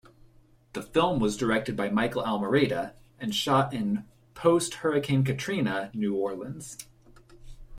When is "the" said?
0.73-0.81